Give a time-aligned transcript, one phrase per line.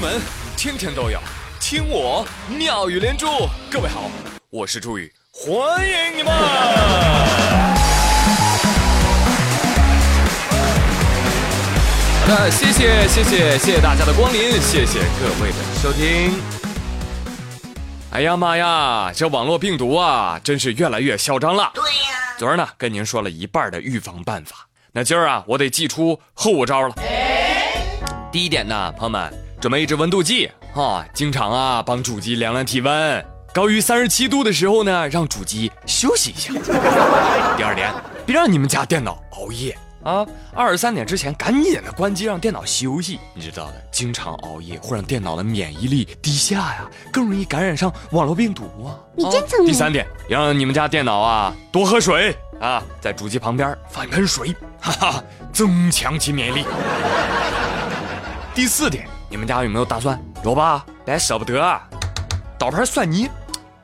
[0.00, 0.18] 闻
[0.56, 1.20] 天天都有，
[1.60, 3.26] 听我妙语连珠。
[3.70, 4.10] 各位好，
[4.48, 6.32] 我是朱宇，欢迎你们！
[12.20, 16.40] 好的，谢谢谢谢谢谢大家的光临，谢谢各位的收听。
[18.12, 21.70] 哎呀妈呀，这网络病毒啊，真是越来越嚣张了。
[21.74, 26.94] 对呀，昨儿呢跟您说了一半的预防办法，那今儿啊我得祭出后招了。
[28.32, 29.49] 第一点呢，朋友们。
[29.60, 36.54] 准备一支温度计啊，经常啊帮主机量量体温，高于三十七度的时候呢，让主机休息一下。
[37.58, 37.92] 第二点，
[38.24, 43.20] 别让你们家电脑熬夜啊，二十三点之前赶紧的关机，让电脑休息。
[43.34, 48.96] 你知道的，经常熬夜会让电脑的免疫力低下呀，更容易感染上网络病毒啊。
[49.14, 49.66] 你真聪明。
[49.66, 56.64] 第三点，让你们家电脑啊多喝水啊，在主机旁边放一盆水，哈哈，增强其免疫力。
[58.54, 59.06] 第四点。
[59.30, 60.20] 你们家有没有大蒜？
[60.44, 60.84] 有吧？
[61.04, 61.80] 别舍不得，
[62.58, 63.30] 倒盘蒜泥，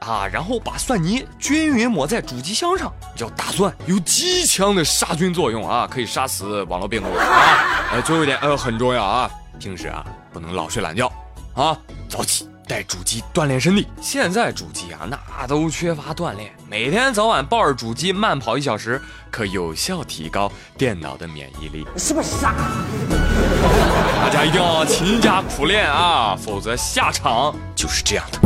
[0.00, 7.92] 啊，然后把蒜泥均匀抹在主机箱上，叫大蒜，有极强的杀菌作用啊，可以杀死网络病毒啊。
[7.92, 11.12] 呃，最后一点呃很重要啊，平时啊不能老睡懒觉，
[11.54, 11.76] 啊，
[12.08, 12.48] 早起。
[12.66, 16.50] 带主机锻炼身体，现在主机啊，那都缺乏锻炼。
[16.66, 18.98] 每天早晚抱着主机慢跑一小时，
[19.30, 21.86] 可有效提高电脑的免疫力。
[21.98, 22.54] 是不是傻？
[24.24, 28.40] 大家一定要勤加苦练啊，否则下场就是这样的。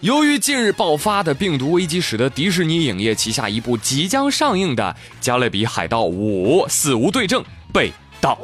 [0.00, 7.40] 由于近日爆发的病毒危机，使得迪士尼影业旗下一部即将上映的《加勒比海盗五：死无对证》
[7.72, 8.36] 被盗。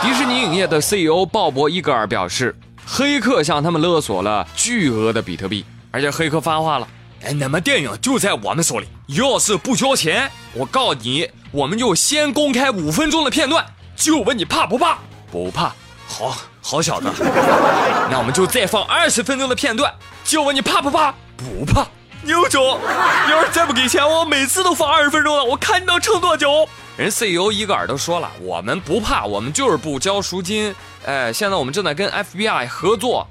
[0.00, 2.54] 迪士尼影业的 CEO 鲍勃·伊格尔表示，
[2.86, 6.86] 黑客向他们勒索了巨额的比特币，而且黑客发话了
[7.26, 13.66] ：“哎，那么电影就在我们手里，要是不交钱，我告你，我们就先公开五分钟的片段，
[13.96, 14.98] 就问你怕不怕？
[15.30, 15.72] 不怕，
[16.06, 17.10] 好好小子，
[18.10, 19.92] 那我们就再放二十分钟的片段，
[20.24, 21.14] 就问你怕不怕？
[21.36, 21.86] 不怕，
[22.22, 22.78] 牛总，
[23.26, 30.74] 你要是再不给钱，我每次都放二十分钟了，我看你能撑多久。”人 CEO 伊戈尔都说了，我们不怕，我们就是不交赎金。
[31.04, 33.26] 哎，现在我们正在跟 FBI 合作，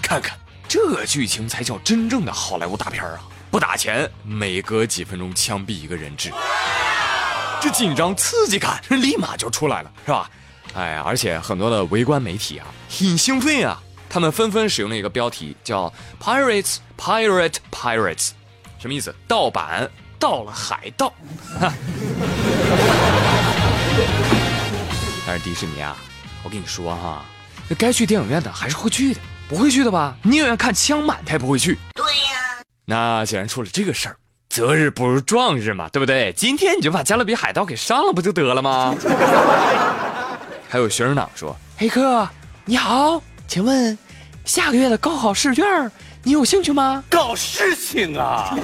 [0.00, 3.20] 看看这剧情才叫真正的好莱坞大片啊！
[3.50, 6.30] 不打钱，每隔几分钟枪毙一个人质，
[7.60, 10.30] 这紧张刺激感立马就出来了，是吧？
[10.74, 18.30] 哎，而且很多的围观媒体啊，很兴奋啊，他们纷纷使用了一个标题叫 “Pirates Pirate Pirates”，
[18.78, 19.14] 什么意思？
[19.28, 19.90] 盗版。
[20.20, 21.10] 到了海盗，
[25.26, 25.96] 但是迪士尼啊，
[26.42, 27.24] 我跟你说哈，
[27.66, 30.14] 那该去电影院的还是会去的，不会去的吧？
[30.22, 31.78] 宁愿看枪满，他也不会去。
[31.94, 32.62] 对呀。
[32.84, 34.16] 那既然出了这个事儿，
[34.50, 36.32] 择日不如撞日嘛，对不对？
[36.36, 38.92] 今天你就把《加勒比海盗》给上了，不就得了吗？
[40.68, 42.28] 还有学生党说：“黑客，
[42.64, 43.96] 你好，请问
[44.44, 45.64] 下个月的高考试卷？”
[46.22, 47.02] 你有兴趣吗？
[47.08, 48.54] 搞事情啊！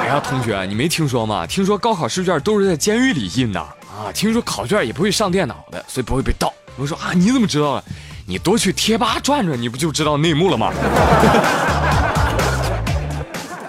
[0.00, 1.44] 哎呀，同学，你没听说吗？
[1.46, 4.08] 听说高考试卷都是在监狱里印的啊！
[4.14, 6.50] 听说考卷也不会上电脑的，所以不会被盗。
[6.76, 7.84] 我说啊，你怎么知道了？
[8.26, 10.72] 你多去贴吧转转，你不就知道内幕了吗？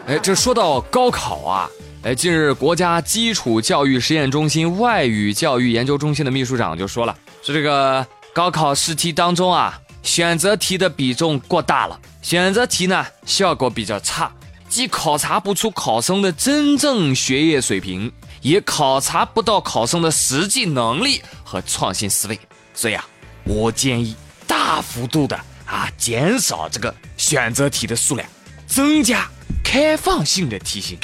[0.07, 1.67] 哎，这说到高考啊，
[2.03, 9.79] 哎，近日国家基础教育实验中心外语教育研究中心的秘书长就说了，说这个高考试题当中啊。
[10.03, 14.31] 选择题的比重过大了，选择题呢效果比较差，
[14.69, 18.11] 既考察不出考生的真正学业水平，
[18.41, 22.39] 也考察不到考生的实际能力和创新思维。
[22.75, 23.03] 所以啊，
[23.45, 24.15] 我建议
[24.45, 28.29] 大幅度的啊减少这个选择题的数量，
[28.67, 29.27] 增加
[29.75, 30.97] 开放性的题型。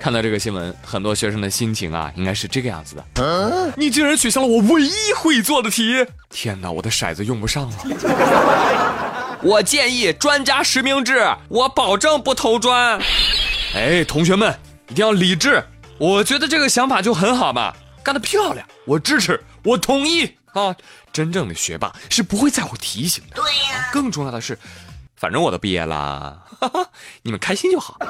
[0.00, 3.74] 看到这个新闻，很多学生的心情啊，应该是这个样子的。
[3.76, 6.06] 你竟然取消了我唯一会做的题！
[6.30, 7.76] 天哪，我的骰子用不上了。
[9.42, 12.98] 我建议专家实名制，我保证不投砖。
[13.74, 14.58] 哎，同学们
[14.88, 15.62] 一定要理智。
[15.98, 17.70] 我觉得这个想法就很好嘛，
[18.02, 20.24] 干得漂亮，我支持，我同意
[20.54, 20.74] 啊。
[21.12, 23.36] 真正的学霸是不会在乎提醒的。
[23.36, 23.90] 对呀。
[23.92, 24.58] 更重要的是，
[25.16, 26.40] 反正我都毕业了，
[27.22, 27.96] 你们开心就好。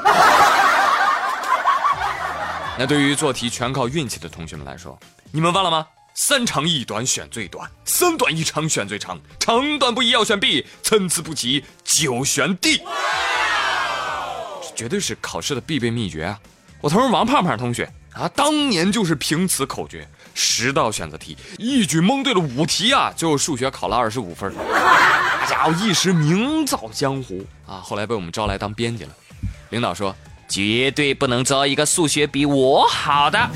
[2.78, 4.98] 那对于做题全靠运气的同学们来说，
[5.32, 5.86] 你们忘了吗？
[6.14, 12.82] 三长一短选最短，三短一长选最长，长短不一要选 B，参差不齐就选 D。
[14.74, 16.38] 绝对是考试的必备秘诀啊！
[16.80, 24.54] 我同事王胖胖同学啊，当年就是凭此口诀，十道选择题一举蒙对了五题啊，最后数学考了二十五分，
[25.48, 27.78] 大家伙一时名噪江湖啊！
[27.80, 29.10] 后来被我们招来当编辑了，
[29.70, 30.12] 领导说。
[30.48, 33.36] 绝对不能招一个数学比我好的。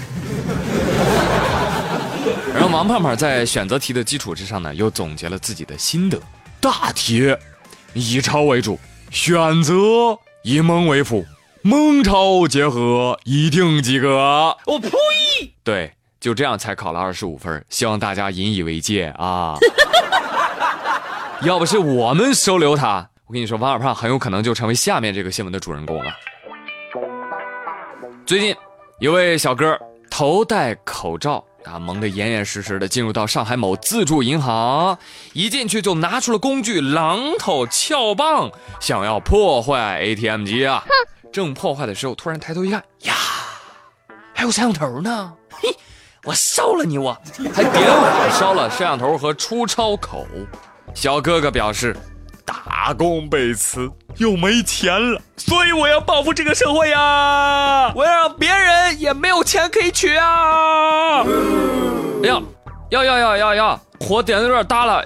[2.53, 6.21] 然后王胖胖在选择题的基础之上呢，又总结了自己的心得。
[6.61, 7.33] 大题，
[7.93, 8.77] 以抄为主，
[9.13, 9.73] 选择
[10.43, 11.25] 以蒙为辅，
[11.63, 14.57] 蒙抄结合一定及格。
[14.67, 14.91] 我呸！
[15.63, 19.57] 对，就这样才考了二十五分，希望大家引以为戒啊！
[21.43, 26.13] 要不是我们收留他，我跟你说，王二胖很有可能就成为下面这个新闻的主人公了。
[28.27, 28.55] 最近，
[28.99, 29.79] 一位小哥
[30.11, 34.99] 头戴口罩啊，蒙得严严实实的，进入到上海某自助银行，
[35.33, 40.85] 一进去就拿出了工具榔头、撬棒，想要破坏 ATM 机啊！
[41.33, 43.15] 正破坏的时候，突然抬头一看，呀，
[44.35, 45.33] 还有摄像头呢！
[45.51, 45.75] 嘿，
[46.25, 47.17] 我烧了你，我
[47.55, 50.27] 还点火烧了摄像头和出钞口。
[50.95, 51.97] 小哥哥表示，
[52.45, 57.93] 打工被辞，又没钱了，所以我要报复这个社会呀！
[57.95, 61.23] 我要让别人也没有钱可以取啊！
[62.23, 62.41] 哎呀，
[62.91, 65.03] 要要要要要，火点的有点大了，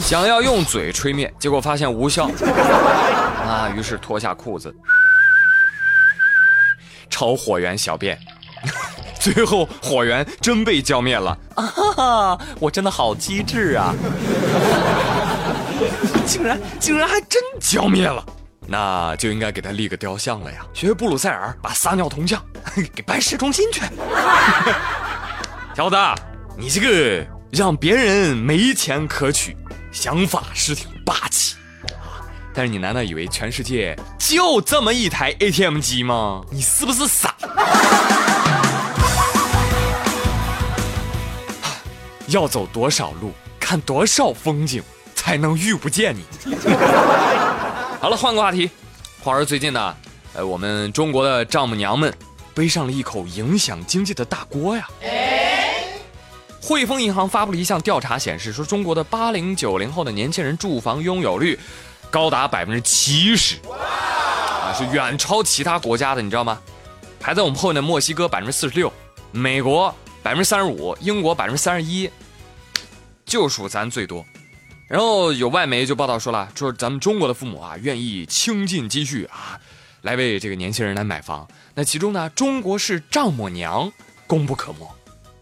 [0.00, 2.30] 想要用嘴吹灭，结果发现无效
[3.44, 3.72] 啊！
[3.74, 4.72] 于是脱下裤子，
[7.10, 8.18] 朝火源小便。
[9.34, 12.38] 最后火源真被浇灭了啊！
[12.60, 13.92] 我真的好机智啊！
[16.24, 18.24] 竟然竟然还真浇灭了，
[18.68, 20.58] 那就应该给他立个雕像了呀！
[20.72, 22.40] 学布鲁塞尔把撒尿铜像
[22.94, 23.80] 给搬市中心去。
[25.74, 25.96] 小子，
[26.56, 29.56] 你这个让别人没钱可取，
[29.90, 31.56] 想法是挺霸气
[31.88, 32.22] 啊！
[32.54, 36.42] 但是你难道以为全世界就这么一台 ATM 机吗？
[36.52, 37.34] 你是不是傻？
[42.36, 44.82] 要走多少路，看多少风景，
[45.14, 46.22] 才能遇不见你？
[47.98, 48.70] 好了，换个话题。
[49.22, 49.96] 话说最近呢，
[50.34, 52.14] 呃，我们中国的丈母娘们
[52.52, 54.86] 背上了一口影响经济的大锅呀。
[56.60, 61.58] 汇丰银行发布了一项调查，显示说中国的八零九零后的年轻人住房拥有率
[62.10, 66.60] 高达百分之七十，啊，是远超其他国家的，你知道吗？
[67.18, 68.92] 排在我们后面的墨西哥百分之四十六，
[69.32, 69.94] 美国。
[70.22, 72.10] 百分之三十五，英国百分之三十一，
[73.26, 74.24] 就属咱最多。
[74.88, 79.58] 然后有外媒就报道说了，说咱们中国的父母啊，愿意倾尽积蓄啊，
[80.02, 81.46] 来为这个年轻人来买房。
[81.74, 83.92] 那其中呢，中国式丈母娘
[84.28, 84.88] 功不可没，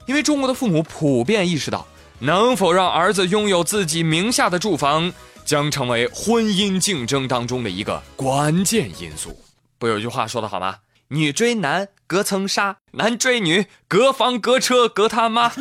[0.06, 1.86] 因为中国的父母普遍意识到，
[2.20, 5.12] 能否让儿子拥有自己名下的住房，
[5.44, 9.38] 将成为婚姻竞争当中的一个关键因素。
[9.78, 10.76] 不有句话说的好吗？
[11.08, 15.52] 女追男隔层纱，男追女隔房隔车隔他妈！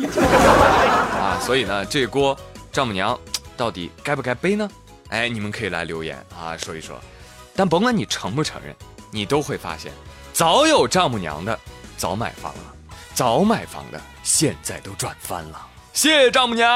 [1.44, 2.34] 所以呢，这锅
[2.72, 3.18] 丈母娘
[3.54, 4.66] 到底该不该背呢？
[5.10, 6.98] 哎，你们可以来留言啊，说一说。
[7.54, 8.74] 但甭管你承不承认，
[9.10, 9.92] 你都会发现，
[10.32, 11.56] 早有丈母娘的
[11.98, 12.60] 早买房了，
[13.12, 15.60] 早买房的现在都赚翻了。
[15.92, 16.66] 谢谢丈母娘。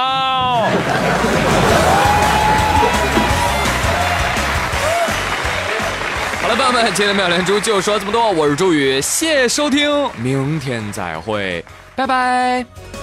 [6.43, 8.31] 好了，朋友们，今天的妙连珠就说这么多。
[8.31, 11.65] 我是朱宇，谢谢收听，明天再会，
[11.97, 12.98] 拜拜。